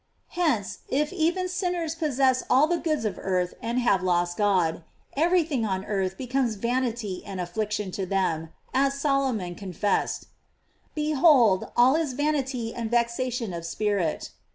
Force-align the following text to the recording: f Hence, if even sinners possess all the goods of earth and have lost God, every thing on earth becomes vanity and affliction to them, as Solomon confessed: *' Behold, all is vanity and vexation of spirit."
f 0.31 0.43
Hence, 0.43 0.79
if 0.89 1.13
even 1.13 1.47
sinners 1.47 1.93
possess 1.93 2.41
all 2.49 2.65
the 2.65 2.79
goods 2.79 3.05
of 3.05 3.19
earth 3.21 3.53
and 3.61 3.79
have 3.79 4.01
lost 4.01 4.35
God, 4.35 4.83
every 5.15 5.43
thing 5.43 5.63
on 5.63 5.85
earth 5.85 6.17
becomes 6.17 6.55
vanity 6.55 7.21
and 7.23 7.39
affliction 7.39 7.91
to 7.91 8.07
them, 8.07 8.49
as 8.73 8.99
Solomon 8.99 9.53
confessed: 9.53 10.25
*' 10.61 10.93
Behold, 10.95 11.67
all 11.77 11.93
is 11.95 12.13
vanity 12.13 12.73
and 12.73 12.89
vexation 12.89 13.53
of 13.53 13.63
spirit." 13.63 14.31